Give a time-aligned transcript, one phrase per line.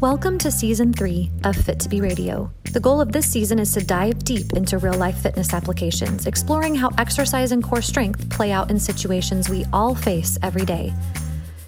[0.00, 2.50] Welcome to season three of Fit to Be Radio.
[2.72, 6.74] The goal of this season is to dive deep into real life fitness applications, exploring
[6.74, 10.94] how exercise and core strength play out in situations we all face every day.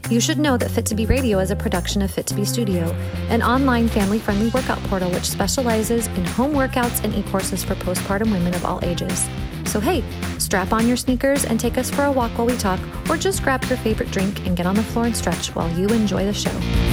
[0.08, 2.46] You should know that Fit to Be Radio is a production of Fit to Be
[2.46, 2.84] Studio,
[3.28, 7.74] an online family friendly workout portal which specializes in home workouts and e courses for
[7.74, 9.28] postpartum women of all ages.
[9.66, 10.02] So, hey,
[10.38, 12.80] strap on your sneakers and take us for a walk while we talk,
[13.10, 15.86] or just grab your favorite drink and get on the floor and stretch while you
[15.88, 16.91] enjoy the show.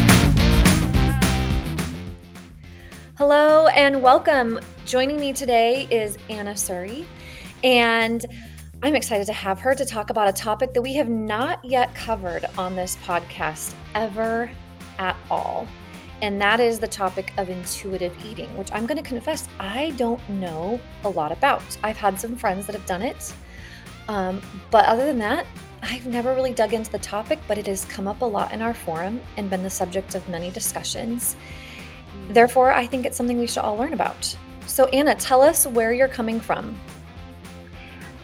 [3.19, 4.61] Hello and welcome.
[4.85, 7.05] Joining me today is Anna Surrey,
[7.65, 8.25] and
[8.81, 11.93] I'm excited to have her to talk about a topic that we have not yet
[11.93, 14.49] covered on this podcast ever
[14.99, 15.67] at all.
[16.21, 20.21] And that is the topic of intuitive eating, which I'm going to confess I don't
[20.29, 21.77] know a lot about.
[21.83, 23.33] I've had some friends that have done it.
[24.07, 25.45] Um, but other than that,
[25.81, 28.61] I've never really dug into the topic, but it has come up a lot in
[28.61, 31.35] our forum and been the subject of many discussions.
[32.29, 34.35] Therefore, I think it's something we should all learn about.
[34.67, 36.79] So, Anna, tell us where you're coming from.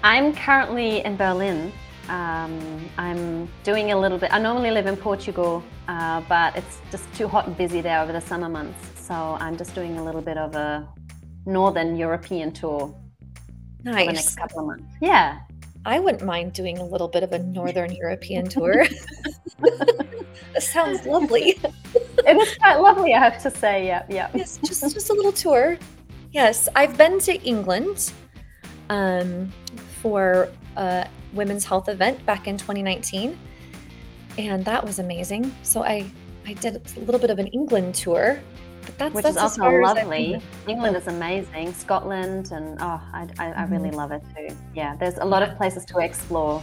[0.03, 1.71] I'm currently in Berlin.
[2.07, 7.11] Um, I'm doing a little bit, I normally live in Portugal, uh, but it's just
[7.15, 8.77] too hot and busy there over the summer months.
[9.01, 10.87] So, I'm just doing a little bit of a
[11.47, 12.95] Northern European tour
[13.83, 14.05] nice.
[14.05, 14.93] for the next couple of months.
[15.01, 15.39] Yeah.
[15.83, 18.85] I wouldn't mind doing a little bit of a Northern European tour.
[19.59, 21.59] that sounds lovely.
[22.27, 23.85] It is quite lovely, I have to say.
[23.85, 24.29] Yeah, yeah.
[24.33, 25.77] Yes, just just a little tour.
[26.31, 28.11] Yes, I've been to England
[28.89, 29.51] um,
[30.01, 33.37] for a women's health event back in 2019,
[34.37, 35.53] and that was amazing.
[35.63, 36.05] So I
[36.45, 38.39] I did a little bit of an England tour
[38.85, 40.41] but that's, Which that's is also lovely.
[40.67, 41.73] England is amazing.
[41.73, 43.97] Scotland and oh, I, I, I really mm-hmm.
[43.97, 44.55] love it too.
[44.73, 46.61] Yeah, there's a lot of places to explore.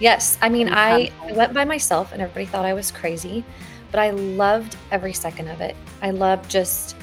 [0.00, 3.44] Yes, I mean, I, I went by myself and everybody thought I was crazy,
[3.94, 5.76] but I loved every second of it.
[6.02, 6.96] I loved just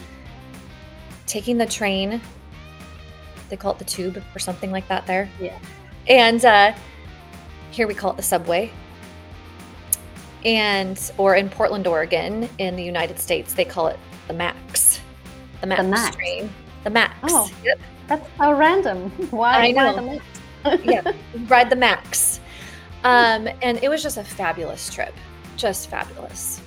[1.25, 2.19] taking the train.
[3.47, 5.29] They call it the tube or something like that there.
[5.39, 5.57] Yeah.
[6.07, 6.73] And uh,
[7.69, 8.73] here we call it the subway.
[10.43, 13.97] And, or in Portland, Oregon, in the United States, they call it
[14.27, 14.99] the Max.
[15.61, 16.15] The Max, the Max.
[16.17, 16.49] train.
[16.83, 17.15] The Max.
[17.23, 17.79] Oh, yep.
[18.07, 19.11] That's so random.
[19.29, 19.67] Why?
[19.67, 20.19] I know.
[20.63, 21.09] Why yeah,
[21.47, 22.41] ride the Max.
[23.03, 25.15] Um, and it was just a fabulous trip.
[25.57, 26.61] Just fabulous.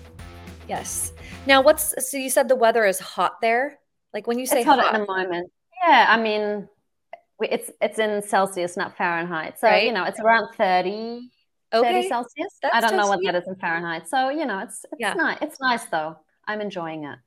[0.68, 1.12] Yes.
[1.46, 3.78] Now, what's so you said the weather is hot there?
[4.12, 5.50] Like when you say it's hot, hot at the moment.
[5.82, 6.68] Yeah, I mean,
[7.40, 9.58] it's it's in Celsius, not Fahrenheit.
[9.58, 9.84] So right.
[9.84, 11.30] you know, it's around 30,
[11.72, 11.92] okay.
[11.94, 12.58] 30 Celsius.
[12.62, 13.32] That's I don't know what sweet.
[13.32, 14.08] that is in Fahrenheit.
[14.08, 15.14] So you know, it's it's yeah.
[15.14, 15.38] nice.
[15.42, 16.16] It's nice though.
[16.46, 17.18] I'm enjoying it.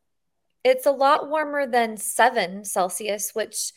[0.63, 3.71] It's a lot warmer than seven Celsius, which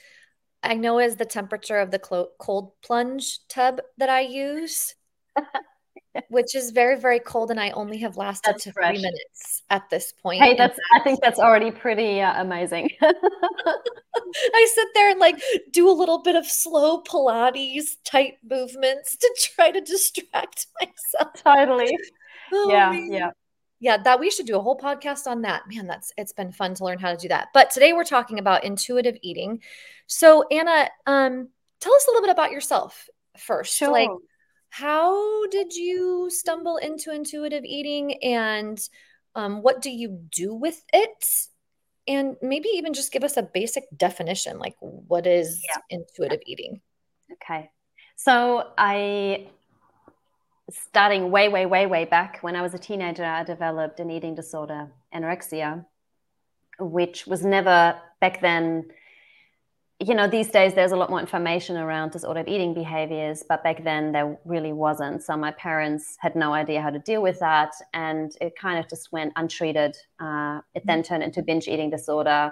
[0.62, 4.94] I know is the temperature of the cold plunge tub that I use,
[6.28, 7.50] which is very, very cold.
[7.50, 8.94] And I only have lasted that's to fresh.
[8.94, 10.42] three minutes at this point.
[10.42, 12.90] Hey, that's, I think that's already pretty uh, amazing.
[13.02, 15.40] I sit there and like
[15.72, 21.42] do a little bit of slow Pilates type movements to try to distract myself.
[21.42, 21.96] Totally.
[22.52, 22.90] Oh, yeah.
[22.90, 23.12] Man.
[23.12, 23.30] Yeah
[23.80, 26.74] yeah that we should do a whole podcast on that man that's it's been fun
[26.74, 29.60] to learn how to do that but today we're talking about intuitive eating
[30.06, 31.48] so anna um
[31.80, 33.90] tell us a little bit about yourself first sure.
[33.90, 34.10] like
[34.70, 38.80] how did you stumble into intuitive eating and
[39.34, 41.24] um, what do you do with it
[42.08, 45.80] and maybe even just give us a basic definition like what is yeah.
[45.90, 46.80] intuitive eating
[47.32, 47.70] okay
[48.16, 49.46] so i
[50.70, 54.34] starting way, way, way, way back when I was a teenager, I developed an eating
[54.34, 55.84] disorder, anorexia,
[56.78, 58.90] which was never back then.
[60.02, 63.84] You know, these days there's a lot more information around disordered eating behaviors, but back
[63.84, 65.22] then there really wasn't.
[65.22, 68.88] So my parents had no idea how to deal with that, and it kind of
[68.88, 69.94] just went untreated.
[70.18, 72.50] Uh, it then turned into binge eating disorder,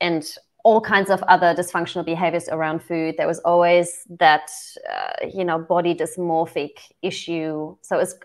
[0.00, 0.28] and
[0.64, 3.14] all kinds of other dysfunctional behaviors around food.
[3.16, 4.50] There was always that,
[4.92, 7.76] uh, you know, body dysmorphic issue.
[7.82, 8.18] So was,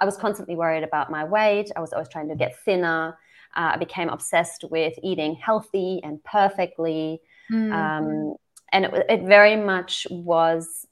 [0.00, 1.72] I was constantly worried about my weight.
[1.74, 3.18] I was always trying to get thinner.
[3.56, 7.20] Uh, I became obsessed with eating healthy and perfectly.
[7.52, 7.72] Mm.
[7.72, 8.36] Um,
[8.72, 10.86] and it, it very much was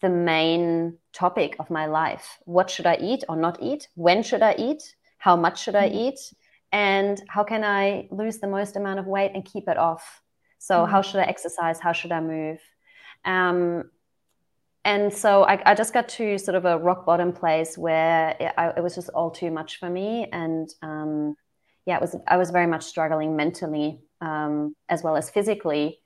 [0.00, 2.38] the main topic of my life.
[2.44, 3.88] What should I eat or not eat?
[3.94, 4.82] When should I eat?
[5.18, 5.94] How much should I mm.
[5.94, 6.18] eat?
[6.70, 10.22] And how can I lose the most amount of weight and keep it off?
[10.58, 10.90] So mm-hmm.
[10.90, 11.80] how should I exercise?
[11.80, 12.60] How should I move?
[13.24, 13.90] Um,
[14.84, 18.52] and so I, I, just got to sort of a rock bottom place where it,
[18.56, 21.36] I, it was just all too much for me, and um,
[21.84, 26.00] yeah, it was I was very much struggling mentally um, as well as physically.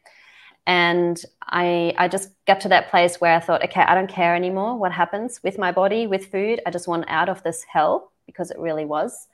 [0.66, 4.34] And I, I just got to that place where I thought, okay, I don't care
[4.34, 6.60] anymore what happens with my body, with food.
[6.64, 9.26] I just want out of this hell because it really was.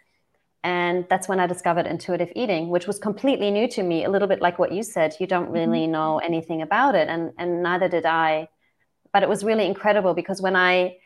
[0.65, 4.27] And that's when I discovered intuitive eating, which was completely new to me, a little
[4.27, 5.15] bit like what you said.
[5.21, 5.93] You don't really mm-hmm.
[5.93, 8.49] know anything about it, and, and neither did I.
[9.13, 10.97] But it was really incredible because when I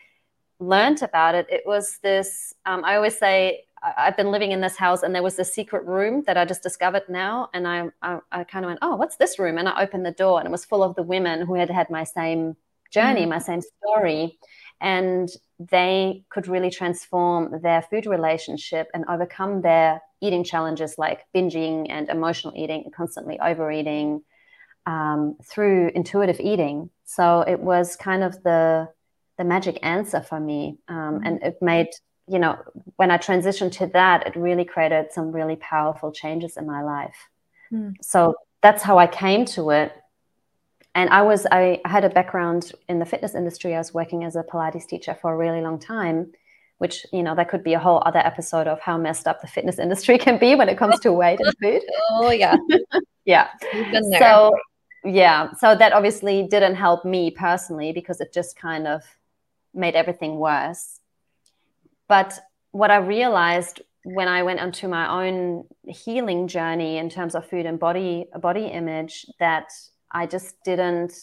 [0.59, 4.76] learned about it, it was this um, I always say, I've been living in this
[4.76, 7.49] house and there was this secret room that I just discovered now.
[7.52, 9.58] And I, I, I, kind of went, oh, what's this room?
[9.58, 11.90] And I opened the door and it was full of the women who had had
[11.90, 12.56] my same
[12.93, 13.31] journey, mm-hmm.
[13.31, 14.38] my same story.
[14.81, 21.87] And they could really transform their food relationship and overcome their eating challenges like binging
[21.88, 24.23] and emotional eating and constantly overeating
[24.87, 26.90] um, through intuitive eating.
[27.05, 28.88] So it was kind of the
[29.38, 31.46] the magic answer for me, um, and mm-hmm.
[31.46, 31.88] it made
[32.29, 32.59] you know,
[32.97, 37.17] when I transitioned to that, it really created some really powerful changes in my life.
[37.73, 37.95] Mm.
[38.01, 39.93] So that's how I came to it.
[40.95, 43.75] And I was, I had a background in the fitness industry.
[43.75, 46.33] I was working as a Pilates teacher for a really long time,
[46.79, 49.47] which, you know, that could be a whole other episode of how messed up the
[49.47, 51.83] fitness industry can be when it comes to weight and food.
[52.11, 52.57] Oh, yeah.
[53.25, 53.49] yeah.
[54.19, 54.53] So,
[55.05, 55.53] yeah.
[55.55, 59.03] So that obviously didn't help me personally because it just kind of
[59.75, 61.01] made everything worse.
[62.12, 62.38] But
[62.73, 67.64] what I realized when I went onto my own healing journey in terms of food
[67.64, 69.69] and body body image that
[70.11, 71.14] I just didn't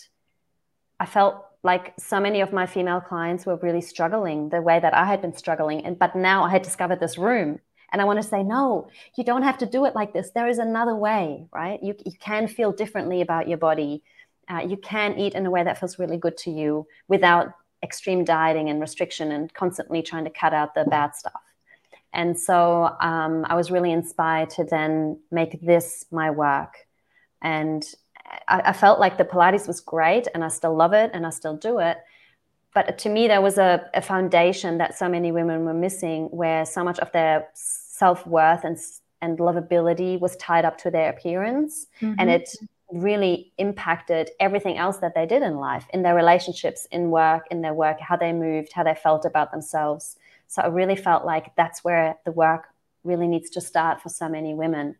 [0.99, 4.95] I felt like so many of my female clients were really struggling the way that
[4.95, 5.85] I had been struggling.
[5.85, 7.59] And but now I had discovered this room
[7.91, 10.31] and I want to say no you don't have to do it like this.
[10.31, 11.77] There is another way right?
[11.83, 14.01] You, you can feel differently about your body.
[14.51, 17.53] Uh, you can eat in a way that feels really good to you without
[17.83, 21.41] extreme dieting and restriction and constantly trying to cut out the bad stuff.
[22.13, 26.87] And so um, I was really inspired to then make this my work.
[27.41, 27.83] And
[28.47, 31.29] I, I, felt like the Pilates was great and I still love it and I
[31.29, 31.97] still do it.
[32.73, 36.65] But to me, there was a, a foundation that so many women were missing where
[36.65, 38.77] so much of their self worth and,
[39.21, 41.87] and lovability was tied up to their appearance.
[42.01, 42.15] Mm-hmm.
[42.19, 42.49] And it
[42.91, 47.61] really impacted everything else that they did in life, in their relationships, in work, in
[47.61, 50.17] their work, how they moved, how they felt about themselves.
[50.47, 52.67] So I really felt like that's where the work
[53.03, 54.95] really needs to start for so many women.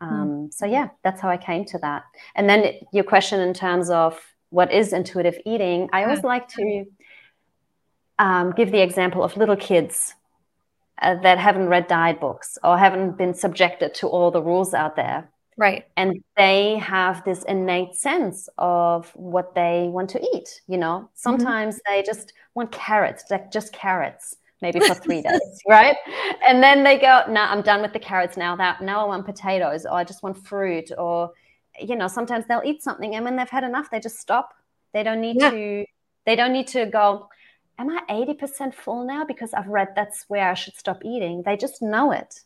[0.00, 0.54] Um, mm.
[0.54, 2.04] So yeah, that's how I came to that.
[2.34, 4.20] And then your question in terms of
[4.50, 6.84] what is intuitive eating, I always like to
[8.18, 10.14] um, give the example of little kids
[11.00, 14.96] uh, that haven't read diet books or haven't been subjected to all the rules out
[14.96, 15.28] there.
[15.58, 15.86] Right.
[15.96, 20.62] And they have this innate sense of what they want to eat.
[20.68, 21.06] You know, mm-hmm.
[21.16, 21.94] sometimes mm-hmm.
[21.94, 25.96] they just want carrots, like just carrots, maybe for three days, right?
[26.46, 28.54] And then they go, no, nah, I'm done with the carrots now.
[28.54, 31.32] That now I want potatoes, or I just want fruit, or
[31.80, 34.54] you know, sometimes they'll eat something and when they've had enough, they just stop.
[34.92, 35.50] They don't need yeah.
[35.50, 35.84] to,
[36.24, 37.28] they don't need to go,
[37.78, 39.24] am I 80% full now?
[39.24, 41.42] Because I've read that's where I should stop eating.
[41.44, 42.40] They just know it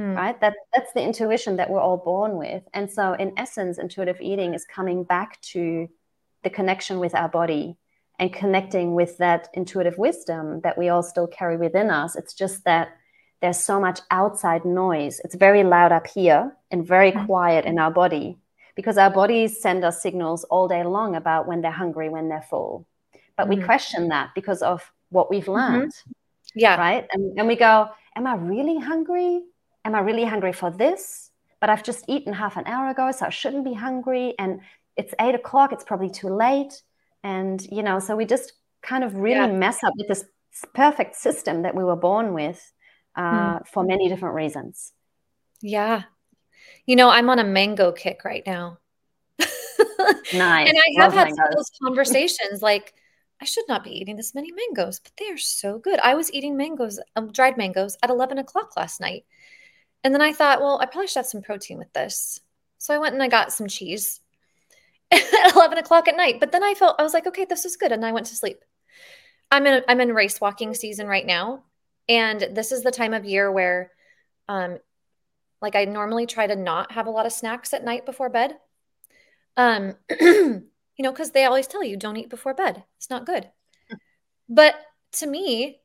[0.00, 0.14] hmm.
[0.14, 4.20] right that that's the intuition that we're all born with and so in essence intuitive
[4.20, 5.88] eating is coming back to
[6.42, 7.76] the connection with our body
[8.18, 12.64] and connecting with that intuitive wisdom that we all still carry within us it's just
[12.64, 12.96] that
[13.40, 17.24] there's so much outside noise it's very loud up here and very hmm.
[17.26, 18.38] quiet in our body
[18.76, 22.46] because our bodies send us signals all day long about when they're hungry when they're
[22.48, 22.86] full
[23.36, 23.60] but mm-hmm.
[23.60, 25.74] we question that because of what we've mm-hmm.
[25.74, 26.12] learned mm-hmm.
[26.54, 29.42] yeah right and, and we go am i really hungry
[29.84, 31.30] am I really hungry for this?
[31.60, 34.34] But I've just eaten half an hour ago, so I shouldn't be hungry.
[34.38, 34.60] And
[34.96, 36.82] it's eight o'clock, it's probably too late.
[37.22, 39.46] And, you know, so we just kind of really yeah.
[39.46, 40.24] mess up with this
[40.74, 42.72] perfect system that we were born with
[43.14, 43.64] uh, hmm.
[43.70, 44.92] for many different reasons.
[45.60, 46.04] Yeah.
[46.86, 48.78] You know, I'm on a mango kick right now.
[50.32, 50.68] nice.
[50.68, 52.94] And I have Love had those conversations like,
[53.40, 55.98] I should not be eating this many mangoes, but they are so good.
[56.00, 59.24] I was eating mangoes, um, dried mangoes at 11 o'clock last night.
[60.02, 62.40] And then I thought, well, I probably should have some protein with this.
[62.78, 64.20] So I went and I got some cheese
[65.10, 66.40] at 11 o'clock at night.
[66.40, 67.92] But then I felt, I was like, okay, this is good.
[67.92, 68.64] And I went to sleep.
[69.50, 71.64] I'm in, I'm in race walking season right now.
[72.08, 73.92] And this is the time of year where,
[74.48, 74.78] um,
[75.60, 78.56] like I normally try to not have a lot of snacks at night before bed.
[79.56, 80.62] Um, you
[80.98, 82.84] know, because they always tell you don't eat before bed.
[82.96, 83.50] It's not good.
[84.48, 84.74] but
[85.12, 85.80] to me,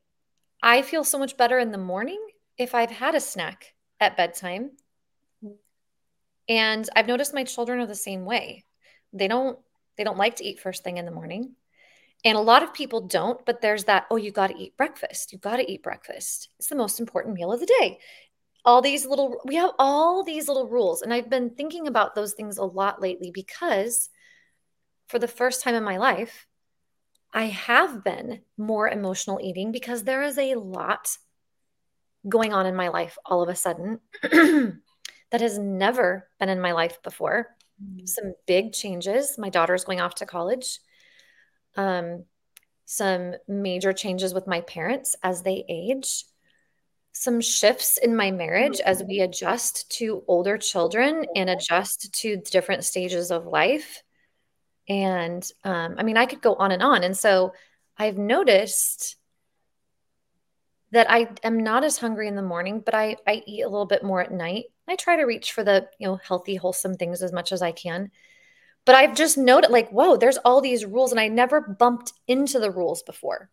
[0.63, 2.19] I feel so much better in the morning
[2.57, 4.71] if I've had a snack at bedtime.
[6.47, 8.65] And I've noticed my children are the same way.
[9.13, 9.57] They don't
[9.97, 11.55] they don't like to eat first thing in the morning.
[12.23, 15.31] And a lot of people don't, but there's that, oh, you got to eat breakfast.
[15.31, 16.49] You got to eat breakfast.
[16.57, 17.99] It's the most important meal of the day.
[18.65, 21.03] All these little, we have all these little rules.
[21.03, 24.09] And I've been thinking about those things a lot lately because
[25.07, 26.47] for the first time in my life,
[27.31, 31.17] I have been more emotional eating because there is a lot
[32.27, 36.71] going on in my life all of a sudden that has never been in my
[36.71, 37.55] life before.
[37.83, 38.05] Mm-hmm.
[38.05, 39.37] Some big changes.
[39.37, 40.79] My daughter's going off to college.
[41.75, 42.25] Um,
[42.85, 46.23] some major changes with my parents as they age.
[47.11, 52.83] Some shifts in my marriage as we adjust to older children and adjust to different
[52.83, 54.03] stages of life.
[54.87, 57.03] And um, I mean, I could go on and on.
[57.03, 57.53] And so
[57.97, 59.15] I've noticed
[60.95, 63.85] that I am not as hungry in the morning, but I, I eat a little
[63.85, 64.65] bit more at night.
[64.87, 67.73] I try to reach for the, you know, healthy, wholesome things as much as I
[67.73, 68.11] can.
[68.85, 71.11] But I've just noted like, whoa, there's all these rules.
[71.11, 73.49] And I never bumped into the rules before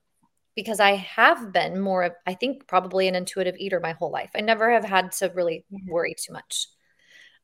[0.55, 4.31] because I have been more of, I think, probably an intuitive eater my whole life.
[4.37, 6.69] I never have had to really worry too much.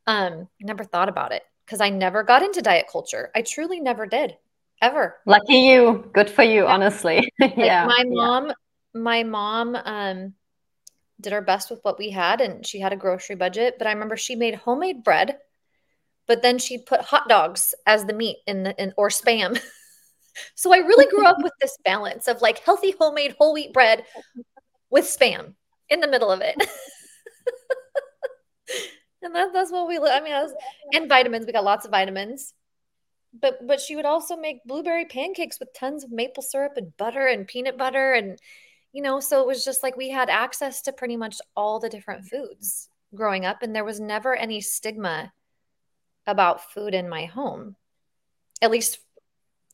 [0.06, 3.32] Um, never thought about it because I never got into diet culture.
[3.34, 4.36] I truly never did,
[4.80, 5.16] ever.
[5.26, 6.08] Lucky you.
[6.14, 6.72] Good for you, yeah.
[6.72, 7.32] honestly.
[7.40, 7.86] yeah.
[7.86, 8.52] my mom, yeah.
[9.02, 10.34] My mom, um,
[11.20, 13.92] did our best with what we had and she had a grocery budget but i
[13.92, 15.36] remember she made homemade bread
[16.26, 19.60] but then she'd put hot dogs as the meat in the in, or spam.
[20.54, 24.04] So i really grew up with this balance of like healthy homemade whole wheat bread
[24.88, 25.54] with spam
[25.88, 26.54] in the middle of it.
[29.20, 30.54] And that, that's what we i mean was,
[30.92, 31.44] and vitamins.
[31.44, 32.54] We got lots of vitamins.
[33.38, 37.26] But but she would also make blueberry pancakes with tons of maple syrup and butter
[37.26, 38.38] and peanut butter and
[38.92, 41.88] you know so it was just like we had access to pretty much all the
[41.88, 45.32] different foods growing up and there was never any stigma
[46.26, 47.76] about food in my home
[48.62, 48.98] at least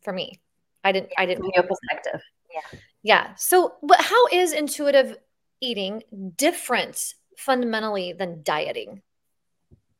[0.02, 0.40] for me.
[0.84, 2.20] I didn't i didn't your perspective.
[2.52, 2.78] Yeah.
[3.02, 3.34] Yeah.
[3.36, 5.16] So but how is intuitive
[5.60, 6.02] eating
[6.36, 9.02] different fundamentally than dieting?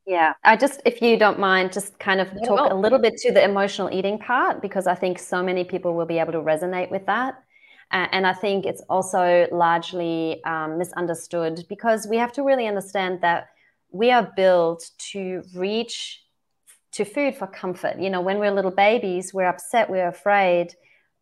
[0.06, 3.32] Yeah, I just, if you don't mind, just kind of talk a little bit to
[3.32, 6.90] the emotional eating part because I think so many people will be able to resonate
[6.90, 7.42] with that.
[7.92, 13.20] Uh, and I think it's also largely um, misunderstood because we have to really understand
[13.20, 13.48] that
[13.90, 16.20] we are built to reach
[16.92, 17.98] to food for comfort.
[17.98, 20.74] You know, when we're little babies, we're upset, we're afraid,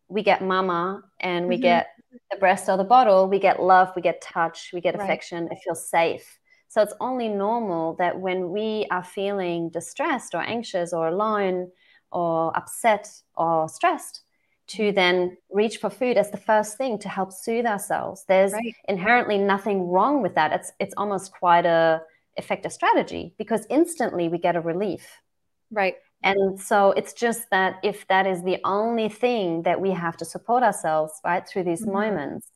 [0.07, 1.63] we get mama and we mm-hmm.
[1.63, 1.87] get
[2.31, 5.03] the breast or the bottle, we get love, we get touch, we get right.
[5.03, 6.39] affection, it feels safe.
[6.69, 11.71] So it's only normal that when we are feeling distressed or anxious or alone
[12.11, 14.21] or upset or stressed,
[14.65, 18.23] to then reach for food as the first thing to help soothe ourselves.
[18.27, 18.75] There's right.
[18.87, 20.53] inherently nothing wrong with that.
[20.53, 22.01] It's it's almost quite a
[22.37, 25.05] effective strategy because instantly we get a relief.
[25.71, 25.95] Right.
[26.23, 30.25] And so it's just that if that is the only thing that we have to
[30.25, 31.93] support ourselves, right, through these mm-hmm.
[31.93, 32.47] moments,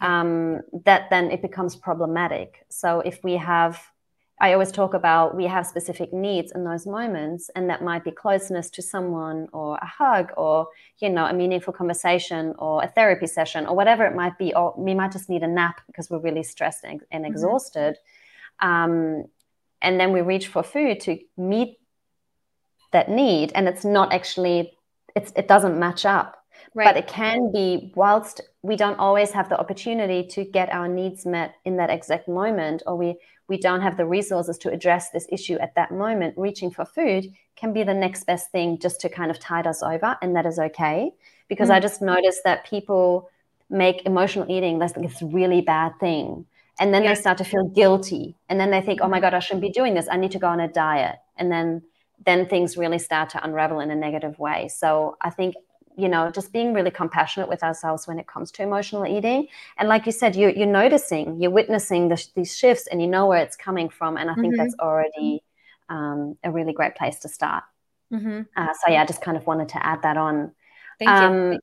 [0.00, 2.66] um, that then it becomes problematic.
[2.68, 3.80] So if we have
[4.38, 8.10] I always talk about we have specific needs in those moments, and that might be
[8.10, 13.26] closeness to someone, or a hug, or you know, a meaningful conversation, or a therapy
[13.26, 14.54] session, or whatever it might be.
[14.54, 17.32] Or we might just need a nap because we're really stressed and, and mm-hmm.
[17.32, 17.96] exhausted.
[18.60, 19.24] Um,
[19.80, 21.78] and then we reach for food to meet
[22.92, 24.76] that need, and it's not actually
[25.14, 26.42] it's it doesn't match up.
[26.74, 26.86] Right.
[26.86, 31.24] But it can be whilst we don't always have the opportunity to get our needs
[31.24, 33.16] met in that exact moment, or we
[33.48, 37.32] we don't have the resources to address this issue at that moment, reaching for food
[37.54, 40.16] can be the next best thing just to kind of tide us over.
[40.20, 41.12] And that is okay.
[41.48, 41.74] Because mm.
[41.74, 43.30] I just noticed that people
[43.70, 46.46] make emotional eating like this really bad thing.
[46.78, 47.14] And then yeah.
[47.14, 48.36] they start to feel guilty.
[48.48, 49.20] And then they think, oh my.
[49.20, 50.08] God, I shouldn't be doing this.
[50.10, 51.16] I need to go on a diet.
[51.36, 51.82] And then
[52.24, 54.68] then things really start to unravel in a negative way.
[54.68, 55.54] So I think
[55.96, 59.48] you know just being really compassionate with ourselves when it comes to emotional eating.
[59.78, 63.26] And like you said you, you're noticing you're witnessing the, these shifts and you know
[63.26, 64.16] where it's coming from.
[64.16, 64.62] And i think mm-hmm.
[64.62, 65.42] that's already
[65.88, 67.64] um, a really great place to start.
[68.12, 68.42] Mm-hmm.
[68.56, 70.52] uh, so yeah i just kind of wanted to add that on.
[70.98, 71.58] Thank um, you.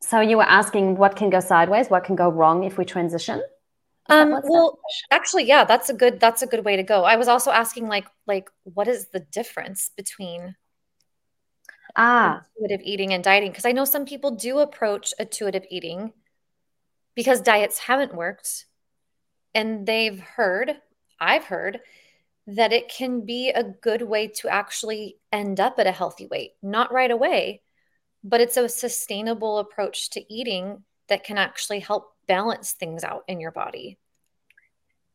[0.00, 3.42] so you were asking what can go sideways what can go wrong if we transition?
[4.08, 4.78] Um, well
[5.10, 7.04] actually yeah that's a good that's a good way to go.
[7.04, 10.56] I was also asking like like what is the difference between
[11.96, 12.42] ah.
[12.56, 16.12] intuitive eating and dieting because I know some people do approach intuitive eating
[17.14, 18.66] because diets haven't worked
[19.54, 20.76] and they've heard,
[21.18, 21.80] I've heard
[22.46, 26.52] that it can be a good way to actually end up at a healthy weight,
[26.62, 27.62] not right away,
[28.22, 33.40] but it's a sustainable approach to eating that can actually help balance things out in
[33.40, 33.98] your body.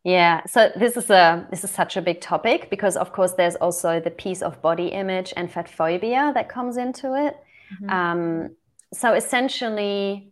[0.03, 3.55] Yeah, so this is a this is such a big topic because of course there's
[3.55, 7.37] also the piece of body image and fat phobia that comes into it.
[7.73, 7.89] Mm-hmm.
[7.89, 8.49] Um,
[8.93, 10.31] so essentially,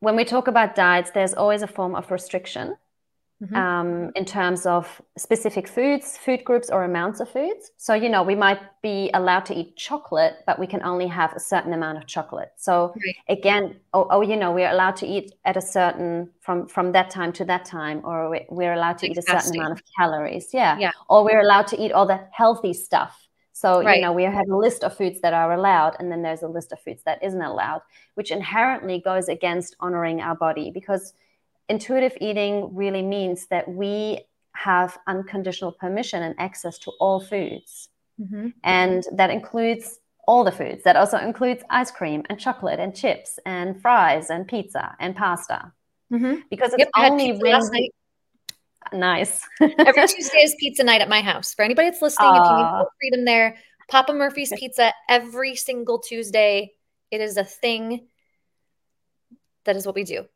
[0.00, 2.76] when we talk about diets, there's always a form of restriction,
[3.42, 3.54] mm-hmm.
[3.54, 7.70] um, in terms of specific foods, food groups, or amounts of foods.
[7.76, 11.32] So, you know, we might be allowed to eat chocolate, but we can only have
[11.34, 12.52] a certain amount of chocolate.
[12.56, 13.38] So, right.
[13.38, 17.10] again, oh, oh, you know, we're allowed to eat at a certain from from that
[17.10, 20.48] time to that time, or we're allowed to eat a certain amount of calories.
[20.52, 20.78] Yeah.
[20.78, 20.92] yeah.
[21.08, 23.26] Or we're allowed to eat all the healthy stuff.
[23.52, 23.96] So, right.
[23.96, 26.48] you know, we have a list of foods that are allowed, and then there's a
[26.48, 27.82] list of foods that isn't allowed,
[28.14, 31.12] which inherently goes against honoring our body because
[31.70, 34.20] intuitive eating really means that we
[34.54, 37.88] have unconditional permission and access to all foods.
[38.20, 38.48] Mm-hmm.
[38.64, 40.82] And that includes all the foods.
[40.84, 45.72] That also includes ice cream and chocolate and chips and fries and pizza and pasta.
[46.12, 46.40] Mm-hmm.
[46.50, 47.90] Because it's yep, only when we...
[48.92, 49.46] nice.
[49.60, 51.54] Every Tuesday is pizza night at my house.
[51.54, 53.56] For anybody that's listening, uh, if you need freedom there,
[53.88, 56.72] Papa Murphy's Pizza every single Tuesday.
[57.10, 58.08] It is a thing.
[59.64, 60.26] That is what we do.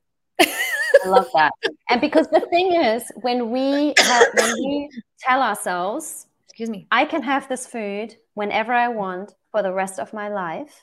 [1.05, 1.53] I love that.
[1.91, 7.05] And because the thing is, when we have, when we tell ourselves, excuse me, I
[7.05, 10.83] can have this food whenever I want for the rest of my life,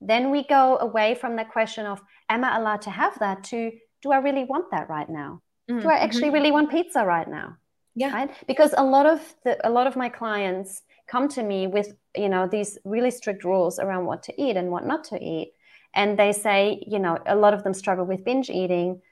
[0.00, 3.44] then we go away from the question of, am I allowed to have that?
[3.44, 3.70] To,
[4.02, 5.42] do I really want that right now?
[5.70, 5.80] Mm-hmm.
[5.80, 6.34] Do I actually mm-hmm.
[6.34, 7.56] really want pizza right now?
[7.94, 8.12] Yeah.
[8.12, 8.30] Right?
[8.46, 12.28] Because a lot of the, a lot of my clients come to me with, you
[12.28, 15.52] know, these really strict rules around what to eat and what not to eat.
[15.92, 19.02] And they say, you know, a lot of them struggle with binge eating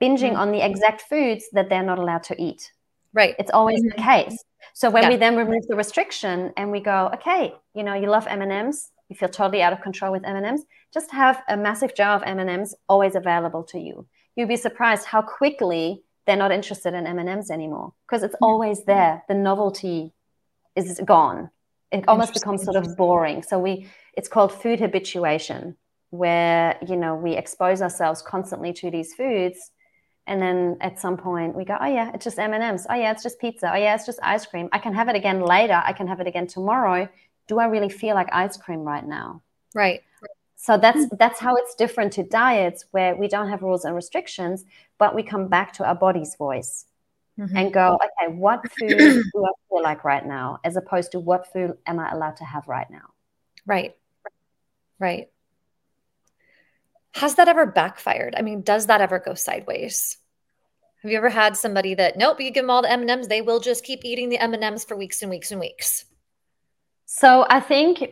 [0.00, 0.36] binging mm-hmm.
[0.36, 2.72] on the exact foods that they're not allowed to eat.
[3.12, 3.34] Right.
[3.38, 3.96] It's always mm-hmm.
[3.96, 4.44] the case.
[4.74, 5.08] So when yeah.
[5.10, 9.16] we then remove the restriction and we go, okay, you know, you love M&Ms, you
[9.16, 13.14] feel totally out of control with M&Ms, just have a massive jar of M&Ms always
[13.14, 14.06] available to you.
[14.34, 18.44] You'd be surprised how quickly they're not interested in M&Ms anymore because it's mm-hmm.
[18.44, 19.22] always there.
[19.28, 20.12] The novelty
[20.74, 21.50] is gone.
[21.92, 23.42] It almost becomes sort of boring.
[23.42, 25.76] So we it's called food habituation
[26.10, 29.70] where, you know, we expose ourselves constantly to these foods
[30.26, 32.86] and then at some point we go oh yeah it's just m&ms.
[32.90, 33.72] Oh yeah it's just pizza.
[33.72, 34.68] Oh yeah it's just ice cream.
[34.72, 35.80] I can have it again later.
[35.84, 37.08] I can have it again tomorrow.
[37.48, 39.42] Do i really feel like ice cream right now?
[39.74, 40.02] Right.
[40.56, 44.64] So that's that's how it's different to diets where we don't have rules and restrictions
[44.98, 46.86] but we come back to our body's voice
[47.38, 47.56] mm-hmm.
[47.56, 48.88] and go okay what food
[49.32, 50.58] do i feel like right now?
[50.64, 53.12] As opposed to what food am i allowed to have right now?
[53.66, 53.94] Right.
[54.98, 55.28] Right
[57.16, 58.34] has that ever backfired?
[58.36, 60.18] I mean, does that ever go sideways?
[61.02, 63.60] Have you ever had somebody that nope, you give them all the M&Ms, they will
[63.60, 66.04] just keep eating the M&Ms for weeks and weeks and weeks?
[67.06, 68.10] So, I think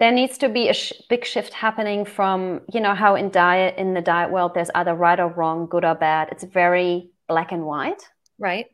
[0.00, 3.76] there needs to be a sh- big shift happening from, you know, how in diet
[3.76, 6.30] in the diet world there's either right or wrong, good or bad.
[6.32, 8.02] It's very black and white.
[8.38, 8.66] Right.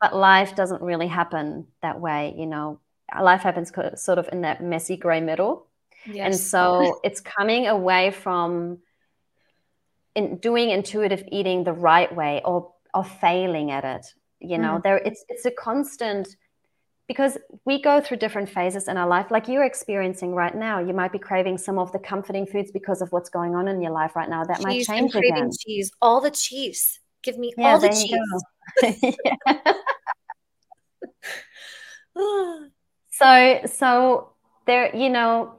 [0.00, 2.80] But life doesn't really happen that way, you know.
[3.18, 5.68] Life happens sort of in that messy gray middle.
[6.06, 6.26] Yes.
[6.26, 8.78] And so it's coming away from
[10.14, 14.06] in doing intuitive eating the right way or or failing at it.
[14.40, 14.82] You know, mm.
[14.82, 16.36] there it's it's a constant
[17.08, 20.94] because we go through different phases in our life like you're experiencing right now you
[20.94, 23.90] might be craving some of the comforting foods because of what's going on in your
[23.90, 25.50] life right now that cheese, might change I'm craving again.
[25.60, 28.14] cheese all the cheese give me yeah, all the cheese
[33.10, 34.32] so so
[34.66, 35.56] there you know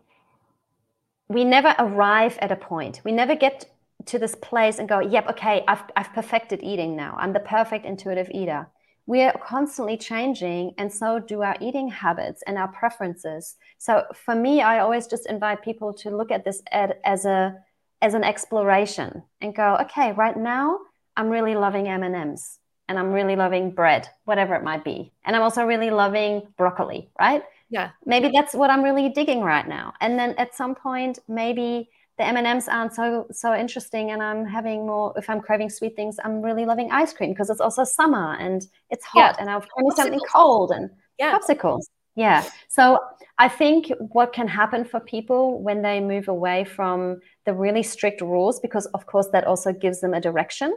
[1.29, 3.01] we never arrive at a point.
[3.03, 3.65] We never get
[4.05, 7.15] to this place and go, yep, okay, I've, I've perfected eating now.
[7.17, 8.67] I'm the perfect intuitive eater.
[9.05, 13.55] We are constantly changing, and so do our eating habits and our preferences.
[13.77, 17.57] So for me, I always just invite people to look at this ad, as a
[18.01, 20.79] as an exploration and go, okay, right now
[21.15, 25.12] I'm really loving M and M's, and I'm really loving bread, whatever it might be,
[25.25, 27.43] and I'm also really loving broccoli, right?
[27.73, 31.89] Yeah maybe that's what i'm really digging right now and then at some point maybe
[32.19, 36.17] the m&ms aren't so so interesting and i'm having more if i'm craving sweet things
[36.23, 39.36] i'm really loving ice cream because it's also summer and it's hot yeah.
[39.39, 41.36] and i've craving something cold and yeah.
[41.36, 41.81] popsicles
[42.15, 42.99] yeah so
[43.39, 48.21] i think what can happen for people when they move away from the really strict
[48.21, 50.69] rules because of course that also gives them a direction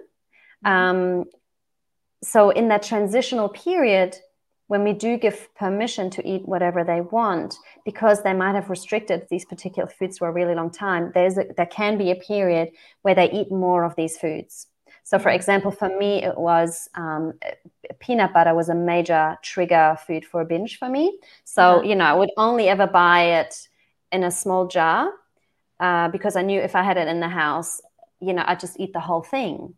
[0.64, 0.72] mm-hmm.
[0.72, 1.24] um,
[2.24, 4.16] so in that transitional period
[4.68, 9.26] when we do give permission to eat whatever they want, because they might have restricted
[9.30, 12.70] these particular foods for a really long time, there's a, there can be a period
[13.02, 14.66] where they eat more of these foods.
[15.04, 17.34] So, for example, for me, it was um,
[18.00, 21.16] peanut butter was a major trigger food for a binge for me.
[21.44, 23.68] So, you know, I would only ever buy it
[24.10, 25.12] in a small jar
[25.78, 27.80] uh, because I knew if I had it in the house,
[28.20, 29.74] you know, I'd just eat the whole thing.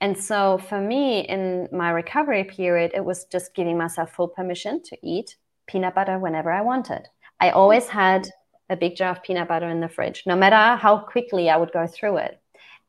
[0.00, 4.82] And so for me, in my recovery period, it was just giving myself full permission
[4.84, 7.08] to eat peanut butter whenever I wanted.
[7.40, 8.28] I always had
[8.70, 11.72] a big jar of peanut butter in the fridge, no matter how quickly I would
[11.72, 12.40] go through it.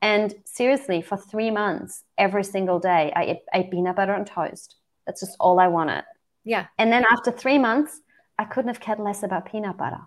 [0.02, 4.76] And seriously, for three months, every single day, I ate, ate peanut butter and toast.
[5.06, 6.04] That's just all I wanted.
[6.44, 6.68] Yeah.
[6.78, 8.02] And then after three months,
[8.38, 10.02] I couldn't have cared less about peanut butter.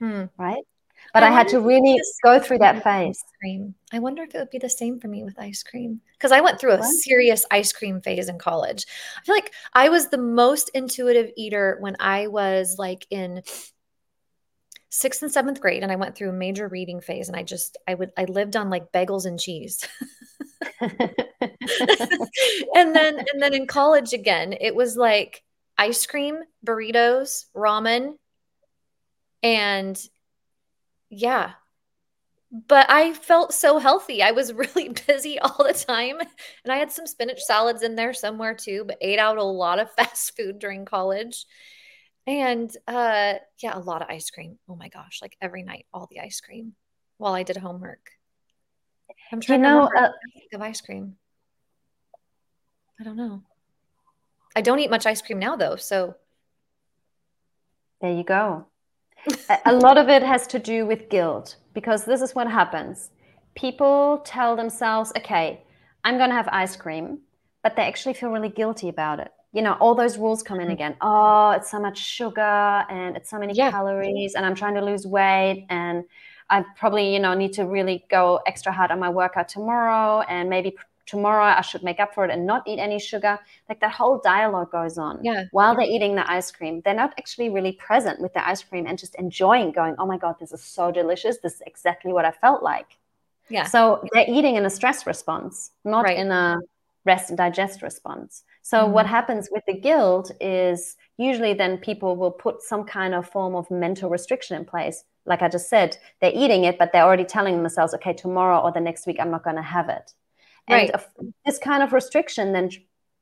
[0.00, 0.24] Hmm.
[0.36, 0.64] Right.
[1.12, 3.22] But I, I had to really go through that phase.
[3.40, 3.74] Cream.
[3.92, 6.40] I wonder if it would be the same for me with ice cream because I
[6.40, 6.86] went through a what?
[6.86, 8.86] serious ice cream phase in college.
[9.18, 13.42] I feel like I was the most intuitive eater when I was like in
[14.92, 17.76] sixth and seventh grade, and I went through a major reading phase, and I just
[17.88, 19.86] I would I lived on like bagels and cheese.
[20.80, 21.00] and
[22.94, 25.42] then and then in college again, it was like
[25.76, 28.14] ice cream, burritos, ramen,
[29.42, 30.00] and
[31.12, 31.52] yeah.
[32.50, 34.22] But I felt so healthy.
[34.22, 36.18] I was really busy all the time.
[36.18, 39.78] And I had some spinach salads in there somewhere too, but ate out a lot
[39.78, 41.44] of fast food during college.
[42.26, 44.58] And uh yeah, a lot of ice cream.
[44.68, 46.74] Oh my gosh, like every night, all the ice cream
[47.18, 48.10] while I did homework.
[49.32, 50.14] I'm trying you know, to remember
[50.52, 51.16] uh, of ice cream.
[53.00, 53.42] I don't know.
[54.54, 56.14] I don't eat much ice cream now though, so
[58.00, 58.66] there you go
[59.64, 63.10] a lot of it has to do with guilt because this is what happens.
[63.54, 65.62] People tell themselves, okay,
[66.04, 67.18] I'm going to have ice cream,
[67.62, 69.30] but they actually feel really guilty about it.
[69.52, 70.72] You know, all those rules come in mm-hmm.
[70.72, 70.96] again.
[71.00, 73.70] Oh, it's so much sugar and it's so many yeah.
[73.70, 76.04] calories, and I'm trying to lose weight, and
[76.48, 80.48] I probably, you know, need to really go extra hard on my workout tomorrow, and
[80.48, 80.76] maybe
[81.06, 83.38] tomorrow I should make up for it and not eat any sugar.
[83.68, 85.44] Like that whole dialogue goes on yeah.
[85.50, 86.82] while they're eating the ice cream.
[86.84, 90.18] They're not actually really present with the ice cream and just enjoying going, oh my
[90.18, 91.38] God, this is so delicious.
[91.38, 92.98] This is exactly what I felt like.
[93.48, 93.64] Yeah.
[93.64, 96.16] So they're eating in a stress response, not right.
[96.16, 96.58] in a
[97.04, 98.44] rest and digest response.
[98.62, 98.92] So mm-hmm.
[98.92, 103.54] what happens with the guilt is usually then people will put some kind of form
[103.54, 105.04] of mental restriction in place.
[105.26, 108.72] Like I just said, they're eating it, but they're already telling themselves, okay, tomorrow or
[108.72, 110.12] the next week, I'm not going to have it.
[110.70, 110.90] Right.
[111.18, 112.70] And this kind of restriction then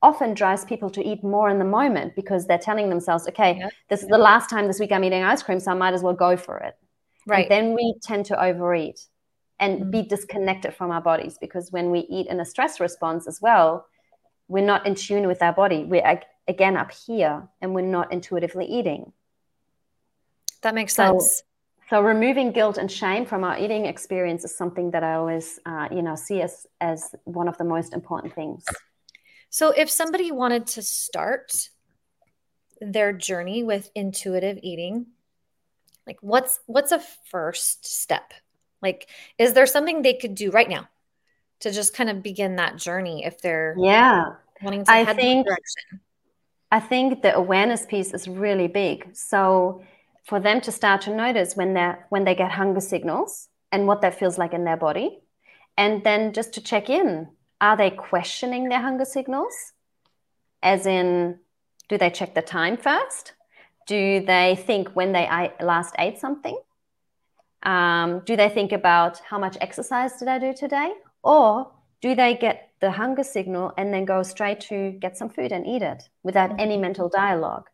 [0.03, 3.68] often drives people to eat more in the moment because they're telling themselves, okay, yeah.
[3.88, 6.03] this is the last time this week I'm eating ice cream, so I might as
[6.03, 6.74] well go for it.
[7.26, 7.50] Right.
[7.50, 9.00] And then we tend to overeat
[9.59, 9.90] and mm-hmm.
[9.90, 13.87] be disconnected from our bodies because when we eat in a stress response as well,
[14.48, 15.85] we're not in tune with our body.
[15.85, 19.12] We're again up here and we're not intuitively eating.
[20.62, 21.42] That makes sense.
[21.90, 25.88] So, removing guilt and shame from our eating experience is something that I always, uh,
[25.90, 28.64] you know, see as as one of the most important things.
[29.50, 31.68] So if somebody wanted to start
[32.81, 35.07] their journey with intuitive eating,
[36.07, 38.33] like what's what's a first step?
[38.81, 40.88] Like, is there something they could do right now
[41.61, 45.44] to just kind of begin that journey if they're yeah wanting to I head think,
[45.44, 46.00] direction?
[46.70, 49.16] I think the awareness piece is really big.
[49.16, 49.83] So
[50.24, 54.02] for them to start to notice when they when they get hunger signals and what
[54.02, 55.20] that feels like in their body.
[55.76, 57.28] And then just to check in
[57.61, 59.54] are they questioning their hunger signals?
[60.62, 61.38] As in
[61.88, 63.35] do they check the time first?
[63.87, 65.28] Do they think when they
[65.61, 66.59] last ate something?
[67.62, 70.92] Um, do they think about how much exercise did i do today?
[71.22, 75.52] Or do they get the hunger signal and then go straight to get some food
[75.52, 77.68] and eat it without any mental dialogue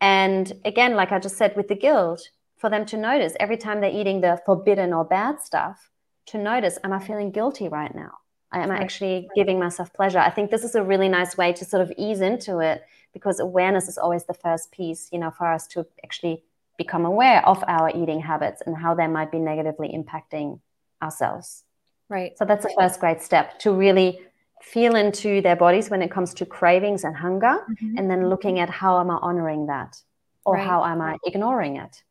[0.00, 3.80] and again, like I just said with the guilt, for them to notice every time
[3.80, 5.90] they're eating the forbidden or bad stuff,
[6.26, 8.12] to notice, am I feeling guilty right now?
[8.52, 10.20] Am I actually giving myself pleasure?
[10.20, 13.40] I think this is a really nice way to sort of ease into it because
[13.40, 16.44] awareness is always the first piece, you know, for us to actually
[16.78, 20.60] become aware of our eating habits and how they might be negatively impacting
[21.02, 21.64] ourselves.
[22.08, 22.38] Right.
[22.38, 24.20] So that's the first great step to really
[24.64, 27.98] feel into their bodies when it comes to cravings and hunger mm-hmm.
[27.98, 29.96] and then looking at how am i honoring that
[30.44, 30.66] or right.
[30.66, 32.02] how am i ignoring it.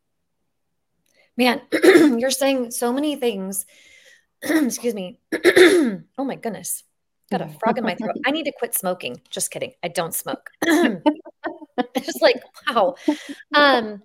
[1.36, 1.60] Man
[2.20, 3.66] you're saying so many things.
[4.42, 5.20] Excuse me.
[6.16, 6.84] Oh my goodness.
[7.30, 8.16] Got a frog in my throat.
[8.24, 9.20] I need to quit smoking.
[9.30, 9.72] Just kidding.
[9.82, 10.50] I don't smoke.
[10.62, 12.94] It's like wow.
[13.52, 14.02] Um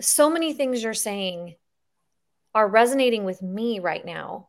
[0.00, 1.56] so many things you're saying
[2.54, 4.48] are resonating with me right now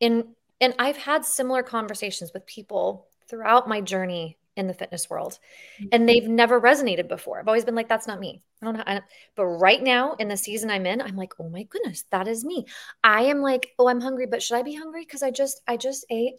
[0.00, 5.38] in and I've had similar conversations with people throughout my journey in the fitness world
[5.78, 6.06] and mm-hmm.
[6.06, 7.38] they've never resonated before.
[7.38, 8.42] I've always been like, that's not me.
[8.60, 8.82] I don't know.
[8.84, 9.04] I don't,
[9.36, 12.44] but right now in the season I'm in, I'm like, oh my goodness, that is
[12.44, 12.66] me.
[13.04, 15.04] I am like, oh, I'm hungry, but should I be hungry?
[15.04, 16.34] Cause I just, I just ate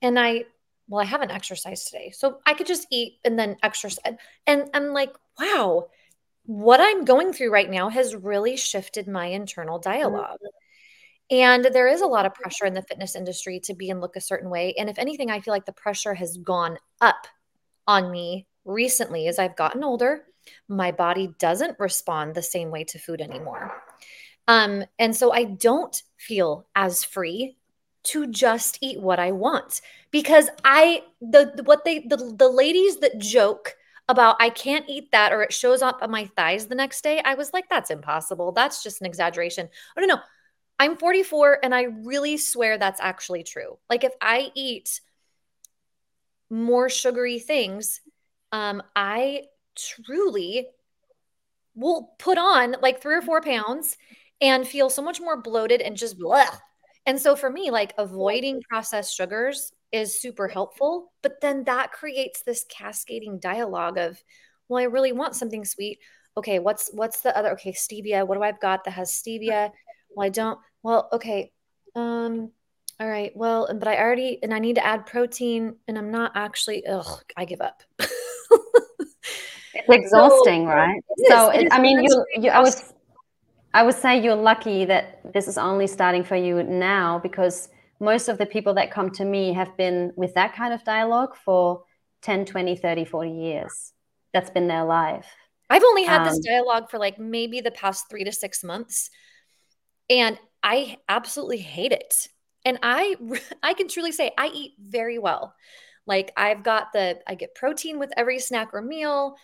[0.00, 0.44] and I,
[0.86, 2.10] well, I haven't exercised today.
[2.10, 4.14] So I could just eat and then exercise.
[4.46, 5.88] And I'm like, wow,
[6.46, 10.38] what I'm going through right now has really shifted my internal dialogue.
[11.30, 11.36] Mm-hmm.
[11.36, 14.16] And there is a lot of pressure in the fitness industry to be and look
[14.16, 14.74] a certain way.
[14.78, 17.26] And if anything, I feel like the pressure has gone up
[17.86, 20.24] on me recently as I've gotten older.
[20.68, 23.82] My body doesn't respond the same way to food anymore.
[24.46, 27.56] Um, and so I don't feel as free
[28.04, 32.98] to just eat what I want because I the, the what they the, the ladies
[32.98, 33.76] that joke
[34.08, 37.20] about I can't eat that or it shows up on my thighs the next day,
[37.22, 38.52] I was like, that's impossible.
[38.52, 39.68] That's just an exaggeration.
[39.96, 40.20] I don't know.
[40.78, 43.78] I'm 44 and I really swear that's actually true.
[43.90, 45.00] Like if I eat
[46.50, 48.00] more sugary things,
[48.52, 49.44] um, I
[49.76, 50.68] truly
[51.74, 53.96] will put on like three or four pounds
[54.40, 56.46] and feel so much more bloated and just blah.
[57.06, 61.12] And so for me, like avoiding processed sugars is super helpful.
[61.22, 64.22] But then that creates this cascading dialogue of,
[64.68, 65.98] well, I really want something sweet.
[66.36, 67.52] Okay, what's what's the other?
[67.52, 68.26] Okay, stevia.
[68.26, 69.72] What do I've got that has stevia?
[70.14, 70.58] Well, I don't.
[70.82, 71.52] Well, okay.
[71.94, 72.52] Um,
[73.00, 73.32] all right.
[73.36, 76.86] Well, but I already and I need to add protein, and I'm not actually.
[76.86, 77.82] Ugh, I give up.
[77.98, 78.08] it's
[79.88, 81.02] exhausting, so, right?
[81.16, 82.92] It so it, I mean, you, you I was
[83.74, 87.68] I would say you're lucky that this is only starting for you now because
[88.00, 91.36] most of the people that come to me have been with that kind of dialogue
[91.44, 91.82] for
[92.22, 93.92] 10, 20, 30, 40 years.
[94.32, 95.26] That's been their life.
[95.70, 99.10] I've only had um, this dialogue for like maybe the past three to six months.
[100.08, 102.28] And I absolutely hate it.
[102.64, 103.16] And I
[103.62, 105.54] I can truly say I eat very well.
[106.06, 109.36] Like I've got the I get protein with every snack or meal.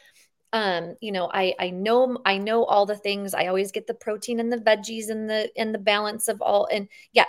[0.52, 3.34] Um, you know, I I know I know all the things.
[3.34, 6.68] I always get the protein and the veggies and the and the balance of all
[6.70, 7.26] and yeah,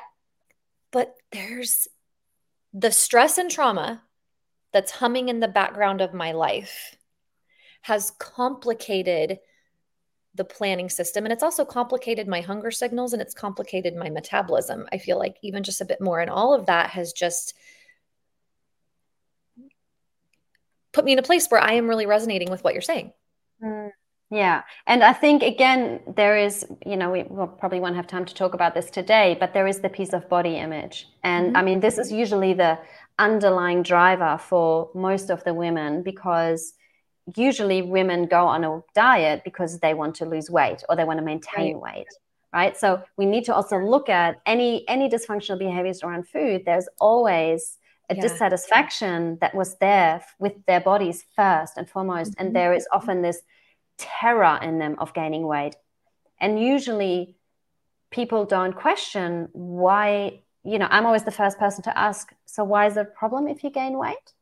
[0.91, 1.88] but there's
[2.74, 4.04] the stress and trauma
[4.74, 6.98] that's humming in the background of my life
[7.82, 9.39] has complicated
[10.36, 14.86] the planning system and it's also complicated my hunger signals and it's complicated my metabolism
[14.91, 17.54] i feel like even just a bit more and all of that has just
[20.91, 23.12] put me in a place where i am really resonating with what you're saying
[23.63, 23.89] mm.
[24.32, 24.63] Yeah.
[24.88, 28.34] And I think, again, there is, you know, we will probably won't have time to
[28.34, 31.08] talk about this today, but there is the piece of body image.
[31.24, 31.58] And mm-hmm.
[31.58, 32.80] I mean, this is usually the
[33.19, 36.74] underlying driver for most of the women because
[37.35, 41.19] usually women go on a diet because they want to lose weight or they want
[41.19, 41.95] to maintain right.
[41.95, 42.07] weight
[42.53, 46.88] right so we need to also look at any any dysfunctional behaviors around food there's
[46.99, 47.77] always
[48.09, 48.21] a yeah.
[48.21, 52.47] dissatisfaction that was there with their bodies first and foremost mm-hmm.
[52.47, 53.41] and there is often this
[53.97, 55.75] terror in them of gaining weight.
[56.39, 57.35] And usually
[58.11, 62.88] people don't question why, you know, I'm always the first person to ask, so why
[62.88, 64.33] is it a problem if you gain weight?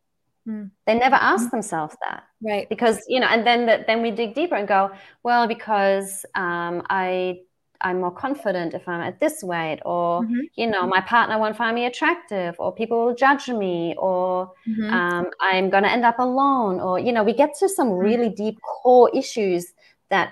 [0.48, 0.72] Mm.
[0.86, 1.52] They never ask mm.
[1.52, 2.68] themselves that, right?
[2.68, 4.92] Because you know, and then the, then we dig deeper and go,
[5.24, 7.40] well, because um, I
[7.84, 10.40] I'm more confident if I'm at this weight, or mm-hmm.
[10.56, 14.94] you know, my partner won't find me attractive, or people will judge me, or mm-hmm.
[14.94, 18.06] um, I'm going to end up alone, or you know, we get to some mm-hmm.
[18.06, 19.74] really deep core issues
[20.10, 20.32] that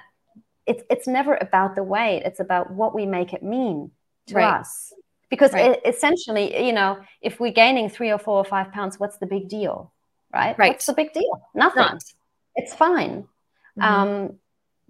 [0.65, 3.91] it's it's never about the weight; it's about what we make it mean
[4.27, 4.59] to right.
[4.59, 4.93] us.
[5.29, 5.71] Because right.
[5.71, 9.25] it, essentially, you know, if we're gaining three or four or five pounds, what's the
[9.25, 9.93] big deal,
[10.33, 10.57] right?
[10.57, 10.71] Right.
[10.73, 11.41] What's the big deal?
[11.53, 11.83] Nothing.
[11.83, 12.03] Not.
[12.55, 13.27] It's fine.
[13.79, 13.81] Mm-hmm.
[13.81, 14.39] Um,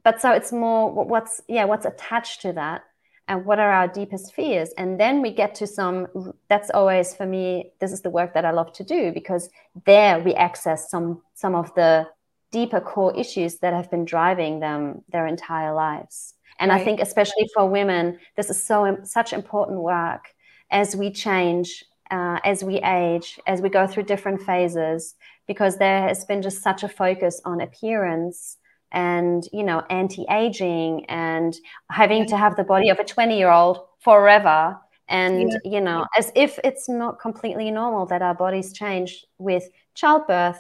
[0.04, 2.84] but so it's more what's yeah what's attached to that
[3.28, 7.26] and what are our deepest fears and then we get to some that's always for
[7.26, 9.50] me this is the work that i love to do because
[9.86, 12.08] there we access some some of the
[12.52, 16.82] deeper core issues that have been driving them their entire lives and right.
[16.82, 20.34] i think especially for women this is so such important work
[20.72, 25.16] as we change uh, as we age as we go through different phases
[25.48, 28.58] because there has been just such a focus on appearance
[28.92, 31.56] and you know anti-aging and
[31.90, 34.78] having to have the body of a 20 year old forever
[35.08, 35.72] and yeah.
[35.72, 40.60] you know as if it's not completely normal that our bodies change with childbirth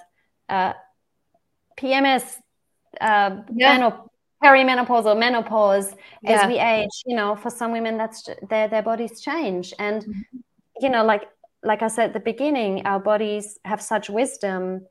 [0.49, 0.73] uh,
[1.77, 2.37] pms
[3.01, 3.77] uh, yeah.
[3.77, 4.07] menop-
[4.41, 6.41] perimenopause or menopause yeah.
[6.41, 10.37] as we age you know for some women that's their their bodies change and mm-hmm.
[10.79, 11.23] you know like
[11.63, 14.85] like i said at the beginning our bodies have such wisdom.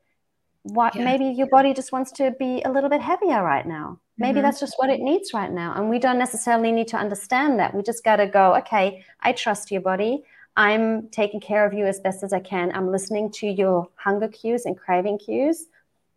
[0.63, 1.05] What yeah.
[1.05, 3.99] maybe your body just wants to be a little bit heavier right now.
[4.19, 4.43] Maybe mm-hmm.
[4.43, 5.73] that's just what it needs right now.
[5.75, 7.73] And we don't necessarily need to understand that.
[7.73, 10.23] We just got to go okay i trust your body.
[10.55, 12.71] I'm taking care of you as best as i can.
[12.73, 15.67] I'm listening to your hunger cues and craving cues.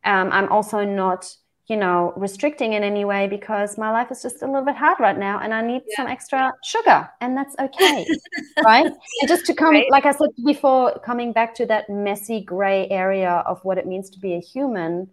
[0.05, 1.35] Um, i'm also not
[1.66, 5.00] you know, restricting in any way because my life is just a little bit hard
[5.00, 5.96] right now and I need yeah.
[5.96, 8.07] some extra sugar and that's okay.
[8.64, 8.85] right.
[8.87, 9.90] And just to come, right.
[9.90, 14.11] like I said before, coming back to that messy gray area of what it means
[14.11, 15.09] to be a human,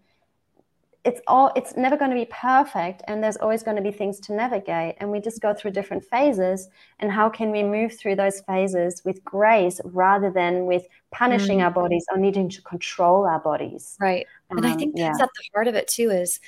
[1.06, 4.20] it's all, it's never going to be perfect and there's always going to be things
[4.20, 4.96] to navigate.
[5.00, 6.68] And we just go through different phases.
[7.00, 11.64] And how can we move through those phases with grace rather than with punishing mm.
[11.64, 13.96] our bodies or needing to control our bodies?
[14.02, 15.24] Right and I um, think that's yeah.
[15.24, 16.40] at the heart of it too is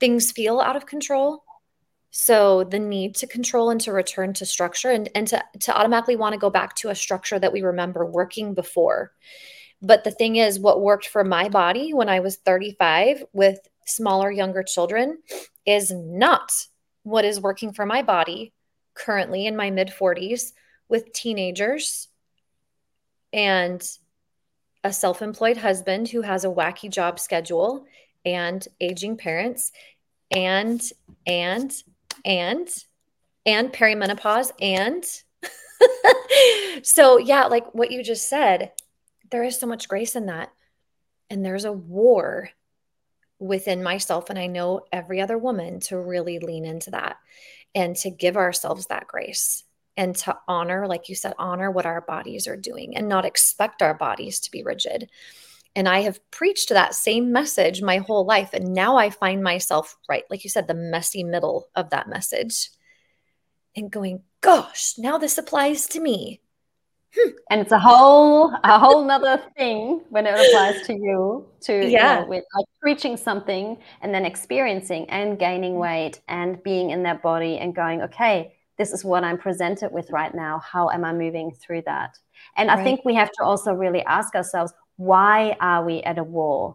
[0.00, 1.44] things feel out of control
[2.14, 6.16] So the need to control and to return to structure and, and to, to automatically
[6.16, 9.12] want to go back to a structure that we remember working before.
[9.80, 14.30] But the thing is, what worked for my body when I was 35 with smaller,
[14.30, 15.18] younger children
[15.64, 16.52] is not
[17.02, 18.52] what is working for my body
[18.92, 20.52] currently in my mid 40s
[20.90, 22.08] with teenagers
[23.32, 23.82] and
[24.84, 27.86] a self employed husband who has a wacky job schedule
[28.24, 29.72] and aging parents
[30.30, 30.82] and,
[31.26, 31.72] and,
[32.24, 32.68] and,
[33.46, 34.52] and perimenopause.
[34.60, 35.04] And
[36.84, 38.72] so, yeah, like what you just said,
[39.30, 40.52] there is so much grace in that.
[41.30, 42.50] And there's a war
[43.38, 44.30] within myself.
[44.30, 47.16] And I know every other woman to really lean into that
[47.74, 49.64] and to give ourselves that grace
[49.96, 53.82] and to honor, like you said, honor what our bodies are doing and not expect
[53.82, 55.10] our bodies to be rigid.
[55.74, 58.50] And I have preached that same message my whole life.
[58.52, 62.70] And now I find myself, right, like you said, the messy middle of that message
[63.74, 66.40] and going, gosh, now this applies to me.
[67.14, 67.30] Hmm.
[67.50, 72.20] And it's a whole a whole nother thing when it applies to you to yeah.
[72.20, 77.02] You know, with like preaching something and then experiencing and gaining weight and being in
[77.02, 80.58] that body and going, okay, this is what I'm presented with right now.
[80.58, 82.18] How am I moving through that?
[82.56, 82.76] And right.
[82.76, 86.74] I think we have to also really ask ourselves, why are we at a war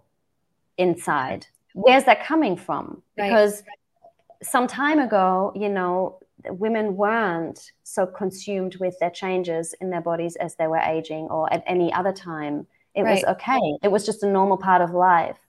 [0.78, 1.48] inside?
[1.74, 3.04] Where's that coming from?
[3.18, 4.42] Because right.
[4.42, 10.38] some time ago, you know, women weren't so consumed with their changes in their bodies
[10.38, 12.68] as they were aging or at any other time.
[12.96, 13.16] It right.
[13.16, 13.60] was okay.
[13.84, 15.40] It was just a normal part of life.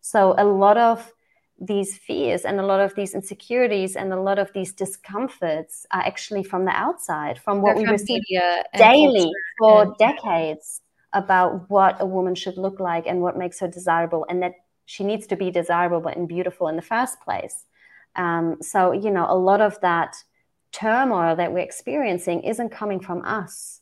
[0.00, 1.14] So a lot of
[1.60, 6.02] these fears and a lot of these insecurities and a lot of these discomforts are
[6.02, 8.22] actually from the outside, from what They're we receive
[8.76, 10.80] daily for and- decades
[11.12, 14.52] about what a woman should look like and what makes her desirable, and that
[14.84, 17.64] she needs to be desirable and beautiful in the first place.
[18.14, 20.16] Um, so, you know, a lot of that
[20.70, 23.80] turmoil that we're experiencing isn't coming from us,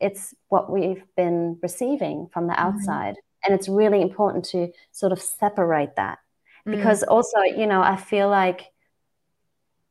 [0.00, 2.66] it's what we've been receiving from the mm-hmm.
[2.66, 3.12] outside.
[3.12, 3.52] Mm-hmm.
[3.52, 6.18] And it's really important to sort of separate that
[6.66, 7.08] because mm.
[7.08, 8.66] also, you know, I feel like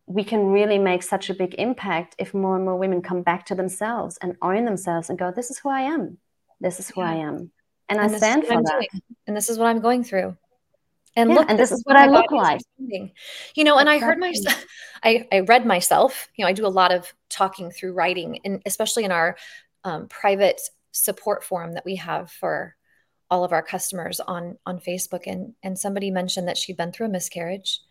[0.05, 3.45] we can really make such a big impact if more and more women come back
[3.47, 6.19] to themselves and own themselves and go, This is who I am
[6.59, 7.11] this is who yeah.
[7.11, 7.51] I am.
[7.89, 8.87] And, and I stand for that.
[8.91, 9.01] Doing.
[9.27, 10.35] And this is what I'm going through.
[11.15, 12.59] And yeah, look, and this, this is what I look like.
[12.77, 14.65] You know, and I heard myself,
[15.03, 18.61] I, I read myself, you know, I do a lot of talking through writing, and
[18.65, 19.37] especially in our
[19.85, 20.59] um, private
[20.91, 22.75] support forum that we have for
[23.29, 25.23] all of our customers on on Facebook.
[25.27, 27.81] And and somebody mentioned that she'd been through a miscarriage,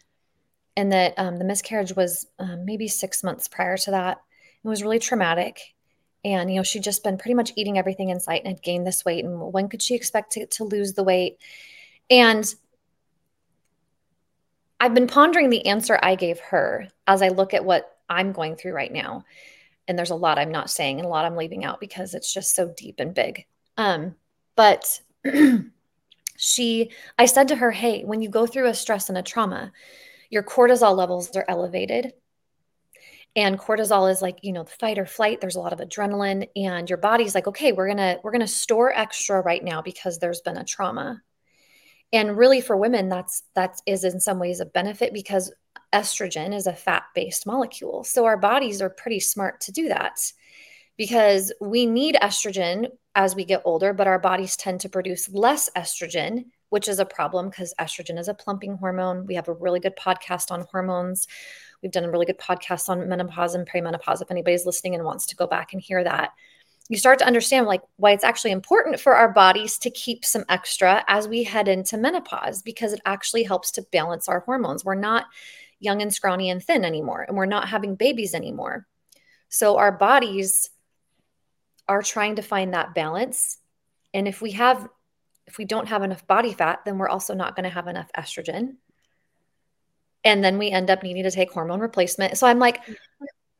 [0.76, 4.18] and that um, the miscarriage was um, maybe six months prior to that.
[4.64, 5.74] It was really traumatic,
[6.24, 8.86] and you know she'd just been pretty much eating everything in sight and had gained
[8.86, 11.38] this weight and when could she expect to, to lose the weight
[12.10, 12.54] and
[14.80, 18.56] i've been pondering the answer i gave her as i look at what i'm going
[18.56, 19.24] through right now
[19.86, 22.32] and there's a lot i'm not saying and a lot i'm leaving out because it's
[22.32, 23.44] just so deep and big
[23.76, 24.14] um,
[24.56, 25.00] but
[26.36, 29.72] she i said to her hey when you go through a stress and a trauma
[30.34, 32.12] your cortisol levels are elevated.
[33.36, 36.48] And cortisol is like you know the fight or flight there's a lot of adrenaline
[36.54, 40.40] and your body's like okay we're gonna we're gonna store extra right now because there's
[40.40, 41.22] been a trauma.
[42.12, 45.52] And really for women that's that is in some ways a benefit because
[45.92, 48.04] estrogen is a fat based molecule.
[48.04, 50.32] So our bodies are pretty smart to do that
[50.96, 55.70] because we need estrogen as we get older but our bodies tend to produce less
[55.76, 59.80] estrogen which is a problem because estrogen is a plumping hormone we have a really
[59.80, 61.26] good podcast on hormones
[61.84, 64.22] We've done a really good podcast on menopause and perimenopause.
[64.22, 66.30] If anybody's listening and wants to go back and hear that,
[66.88, 70.46] you start to understand like why it's actually important for our bodies to keep some
[70.48, 74.82] extra as we head into menopause because it actually helps to balance our hormones.
[74.82, 75.26] We're not
[75.78, 78.86] young and scrawny and thin anymore, and we're not having babies anymore.
[79.50, 80.70] So our bodies
[81.88, 83.58] are trying to find that balance.
[84.12, 84.88] And if we have
[85.46, 88.10] if we don't have enough body fat, then we're also not going to have enough
[88.16, 88.76] estrogen
[90.24, 92.38] and then we end up needing to take hormone replacement.
[92.38, 92.80] So I'm like,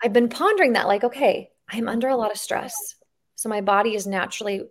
[0.02, 2.74] I've been pondering that, like, okay, I'm under a lot of stress.
[3.34, 4.62] So my body is naturally,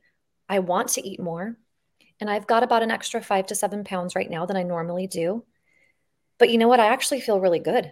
[0.49, 1.55] I want to eat more.
[2.19, 5.07] And I've got about an extra five to seven pounds right now than I normally
[5.07, 5.45] do.
[6.39, 6.79] But you know what?
[6.79, 7.91] I actually feel really good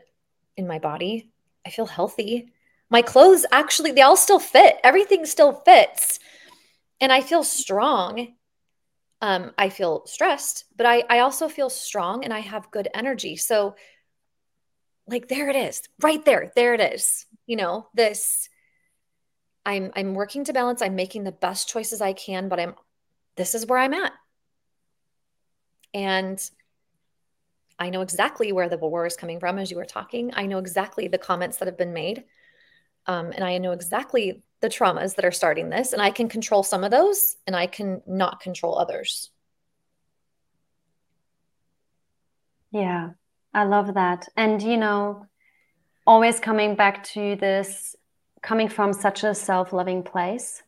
[0.57, 1.29] in my body.
[1.65, 2.51] I feel healthy.
[2.91, 4.77] My clothes actually, they all still fit.
[4.83, 6.19] Everything still fits.
[6.99, 8.35] And I feel strong.
[9.21, 13.35] Um, I feel stressed, but I, I also feel strong and I have good energy.
[13.35, 13.75] So
[15.07, 18.49] like there it is right there there it is you know this
[19.65, 22.75] i'm i'm working to balance i'm making the best choices i can but i'm
[23.35, 24.13] this is where i'm at
[25.93, 26.49] and
[27.79, 30.31] I know exactly where the war is coming from as you were talking.
[30.35, 32.23] I know exactly the comments that have been made.
[33.07, 35.93] Um, and I know exactly the traumas that are starting this.
[35.93, 39.31] And I can control some of those and I can not control others.
[42.71, 43.11] Yeah,
[43.53, 44.27] I love that.
[44.37, 45.25] And, you know,
[46.07, 47.95] always coming back to this,
[48.41, 50.63] coming from such a self loving place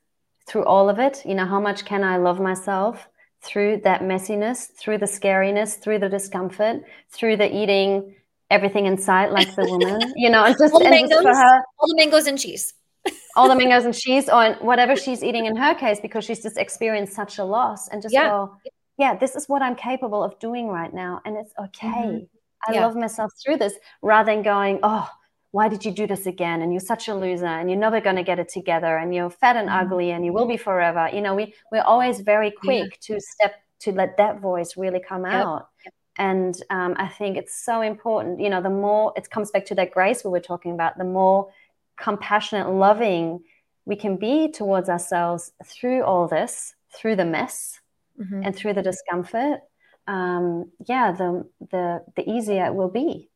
[0.45, 3.07] through all of it, you know, how much can I love myself?
[3.43, 8.15] through that messiness, through the scariness, through the discomfort, through the eating
[8.53, 11.63] everything in sight like the woman, you know, and just, all the, mangoes, for her,
[11.79, 12.73] all the mangoes and cheese.
[13.35, 16.57] all the mangoes and cheese or whatever she's eating in her case because she's just
[16.57, 18.29] experienced such a loss and just yeah.
[18.29, 18.55] go,
[18.97, 21.21] yeah, this is what I'm capable of doing right now.
[21.25, 21.87] And it's okay.
[21.87, 22.25] Mm-hmm.
[22.67, 22.85] I yeah.
[22.85, 25.09] love myself through this rather than going, oh,
[25.51, 26.61] why did you do this again?
[26.61, 29.29] And you're such a loser and you're never going to get it together and you're
[29.29, 29.85] fat and mm-hmm.
[29.85, 31.09] ugly and you will be forever.
[31.11, 33.15] You know, we, we're always very quick yeah.
[33.15, 35.33] to step to let that voice really come yep.
[35.33, 35.67] out.
[35.83, 35.93] Yep.
[36.17, 38.39] And um, I think it's so important.
[38.39, 41.03] You know, the more it comes back to that grace we were talking about, the
[41.03, 41.49] more
[41.97, 43.43] compassionate, loving
[43.85, 47.79] we can be towards ourselves through all this, through the mess
[48.19, 48.41] mm-hmm.
[48.43, 49.59] and through the discomfort.
[50.07, 53.29] Um, yeah, the the the easier it will be.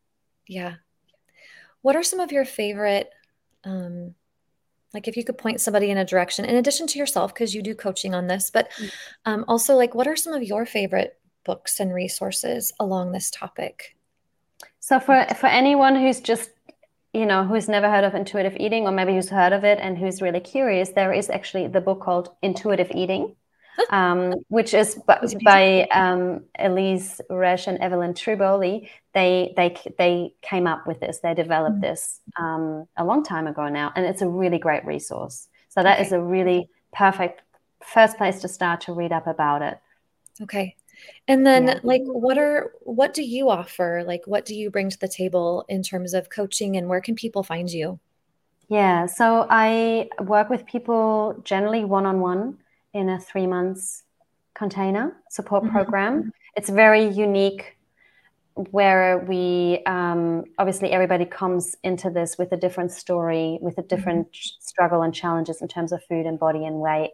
[0.48, 0.76] Yeah,
[1.82, 3.10] what are some of your favorite,
[3.64, 4.16] um,
[4.94, 7.62] like if you could point somebody in a direction, in addition to yourself, because you
[7.62, 8.92] do coaching on this, but mm.
[9.26, 11.18] um, also like what are some of your favorite
[11.48, 13.96] books and resources along this topic?
[14.80, 16.50] So for for anyone who's just
[17.14, 19.98] you know who's never heard of intuitive eating or maybe who's heard of it and
[19.98, 23.36] who's really curious there is actually the book called intuitive eating
[23.90, 28.88] um, which is by, by um, Elyse Resch and Evelyn Tribole.
[29.14, 31.20] They they they came up with this.
[31.20, 31.82] They developed mm-hmm.
[31.82, 35.48] this um, a long time ago now, and it's a really great resource.
[35.70, 36.06] So that okay.
[36.06, 37.42] is a really perfect
[37.84, 39.80] first place to start to read up about it.
[40.42, 40.76] Okay.
[41.28, 41.80] And then yeah.
[41.84, 44.04] like what are what do you offer?
[44.06, 47.16] Like what do you bring to the table in terms of coaching and where can
[47.16, 48.00] people find you?
[48.70, 52.58] Yeah, so I work with people generally one on one
[52.94, 54.04] in a three months
[54.54, 55.74] container support mm-hmm.
[55.74, 56.34] program.
[56.56, 57.78] It's very unique
[58.72, 64.32] where we um, obviously everybody comes into this with a different story, with a different
[64.32, 64.58] mm-hmm.
[64.60, 67.12] struggle and challenges in terms of food and body and weight.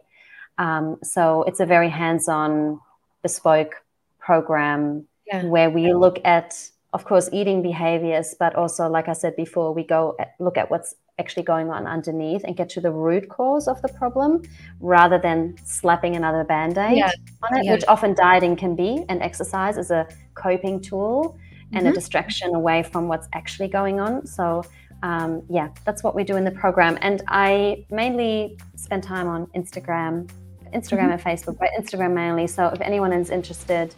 [0.58, 2.80] Um, so it's a very hands on,
[3.24, 3.74] bespoke
[4.20, 5.44] program yeah.
[5.44, 9.82] where we look at, of course, eating behaviors, but also, like I said before, we
[9.82, 13.80] go look at what's actually going on underneath and get to the root cause of
[13.82, 14.42] the problem
[14.80, 17.10] rather than slapping another band-aid yeah.
[17.44, 17.72] on it yeah.
[17.72, 21.38] which often dieting can be and exercise is a coping tool
[21.72, 21.86] and mm-hmm.
[21.86, 24.64] a distraction away from what's actually going on so
[25.04, 29.46] um, yeah that's what we do in the program and i mainly spend time on
[29.54, 30.28] instagram
[30.74, 31.12] instagram mm-hmm.
[31.12, 33.94] and facebook but instagram mainly so if anyone is interested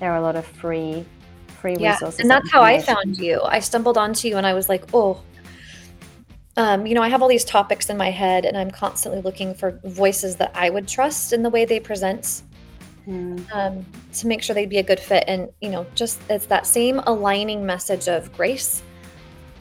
[0.00, 1.04] there are a lot of free
[1.60, 1.92] free yeah.
[1.92, 4.84] resources and that's how i found you i stumbled onto you and i was like
[4.94, 5.20] oh
[6.58, 9.54] um, you know, I have all these topics in my head, and I'm constantly looking
[9.54, 12.42] for voices that I would trust in the way they present
[13.06, 13.54] mm.
[13.54, 15.22] um, to make sure they'd be a good fit.
[15.28, 18.82] And, you know, just it's that same aligning message of grace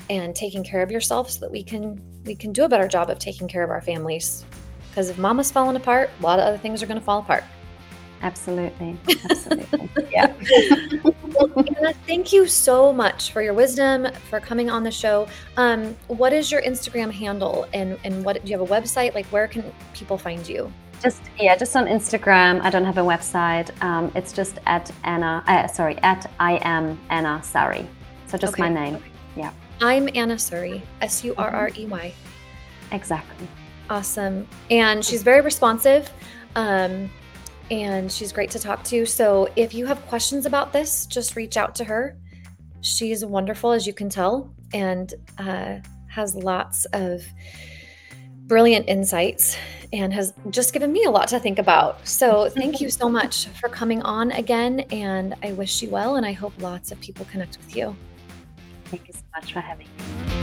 [0.10, 3.10] and taking care of yourself so that we can we can do a better job
[3.10, 4.46] of taking care of our families
[4.98, 7.44] because if mama's falling apart a lot of other things are going to fall apart
[8.24, 8.98] Absolutely.
[9.30, 10.08] Absolutely.
[10.12, 10.34] yeah.
[11.78, 15.28] Anna, thank you so much for your wisdom, for coming on the show.
[15.56, 19.14] Um, what is your Instagram handle and, and what do you have a website?
[19.14, 20.74] Like where can people find you?
[21.04, 22.60] Just yeah, just on Instagram.
[22.62, 23.70] I don't have a website.
[23.84, 25.44] Um, it's just at Anna.
[25.46, 27.88] Uh, sorry, at I am Anna Surrey.
[28.26, 28.64] So just okay.
[28.64, 28.98] my name.
[29.36, 29.52] Yeah.
[29.80, 30.82] I'm Anna Surrey.
[31.02, 32.12] S U R R E Y.
[32.92, 33.48] Exactly.
[33.90, 34.48] Awesome.
[34.70, 36.12] And she's very responsive.
[36.56, 37.10] Um,
[37.70, 39.06] and she's great to talk to.
[39.06, 42.18] So if you have questions about this, just reach out to her.
[42.82, 45.78] She's wonderful, as you can tell, and uh,
[46.08, 47.24] has lots of
[48.48, 49.58] brilliant insights
[49.92, 52.06] and has just given me a lot to think about.
[52.08, 54.82] So thank you so much for coming on again.
[54.92, 57.96] And I wish you well, and I hope lots of people connect with you.
[58.86, 60.37] Thank you so much for having me.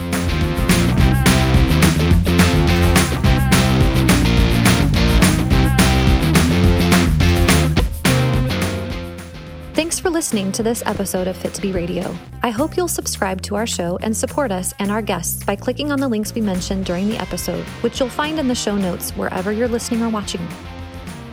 [10.05, 12.15] For listening to this episode of Fit to Be Radio.
[12.43, 15.91] I hope you'll subscribe to our show and support us and our guests by clicking
[15.91, 19.13] on the links we mentioned during the episode, which you'll find in the show notes
[19.13, 20.47] wherever you're listening or watching.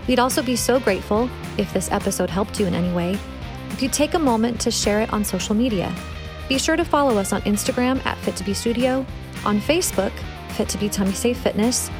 [0.08, 3.20] We'd also be so grateful if this episode helped you in any way
[3.72, 5.94] if you take a moment to share it on social media.
[6.48, 9.06] Be sure to follow us on Instagram at Fit to Be Studio,
[9.44, 10.14] on Facebook,
[10.56, 11.92] Fit to Be Tummy Safe Fitness,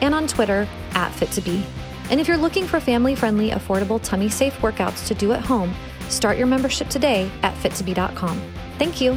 [0.00, 1.66] and on Twitter at Fit to Be.
[2.08, 5.74] And if you're looking for family friendly, affordable tummy safe workouts to do at home,
[6.10, 8.40] Start your membership today at fit2be.com.
[8.78, 9.12] Thank you.